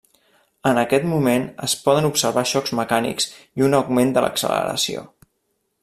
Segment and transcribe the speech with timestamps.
[0.69, 5.07] En aquest moment es poden observar xocs mecànics i un augment de l'acceleració.